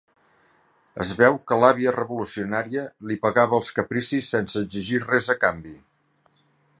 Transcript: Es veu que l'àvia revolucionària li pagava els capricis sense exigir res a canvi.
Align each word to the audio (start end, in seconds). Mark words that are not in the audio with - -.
Es 1.03 1.11
veu 1.19 1.35
que 1.51 1.57
l'àvia 1.63 1.93
revolucionària 1.97 2.87
li 3.11 3.19
pagava 3.27 3.57
els 3.61 3.69
capricis 3.81 4.31
sense 4.37 4.65
exigir 4.67 5.03
res 5.07 5.33
a 5.35 5.37
canvi. 5.45 5.77